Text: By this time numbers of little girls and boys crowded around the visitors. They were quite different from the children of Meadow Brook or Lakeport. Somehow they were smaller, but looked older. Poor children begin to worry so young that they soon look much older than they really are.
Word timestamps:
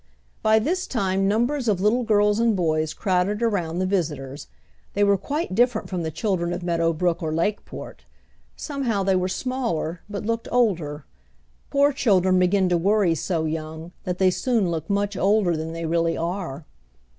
By 0.41 0.57
this 0.57 0.87
time 0.87 1.27
numbers 1.27 1.67
of 1.67 1.79
little 1.79 2.01
girls 2.01 2.39
and 2.39 2.55
boys 2.55 2.91
crowded 2.91 3.43
around 3.43 3.77
the 3.77 3.85
visitors. 3.85 4.47
They 4.95 5.03
were 5.03 5.15
quite 5.15 5.53
different 5.53 5.91
from 5.91 6.01
the 6.01 6.09
children 6.09 6.53
of 6.53 6.63
Meadow 6.63 6.91
Brook 6.93 7.21
or 7.21 7.31
Lakeport. 7.31 8.03
Somehow 8.55 9.03
they 9.03 9.15
were 9.15 9.27
smaller, 9.27 10.01
but 10.09 10.25
looked 10.25 10.47
older. 10.51 11.05
Poor 11.69 11.93
children 11.93 12.39
begin 12.39 12.67
to 12.69 12.79
worry 12.79 13.13
so 13.13 13.45
young 13.45 13.91
that 14.03 14.17
they 14.17 14.31
soon 14.31 14.71
look 14.71 14.89
much 14.89 15.15
older 15.15 15.55
than 15.55 15.71
they 15.71 15.85
really 15.85 16.17
are. 16.17 16.65